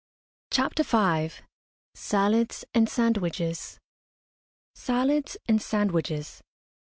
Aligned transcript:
CHAPTER 0.49 0.81
V. 0.81 1.29
SALADS 1.93 2.65
AND 2.73 2.89
SANDWICHES. 2.89 3.79
SALADS 4.73 5.37
AND 5.47 5.61
SANDWICHES. 5.61 6.41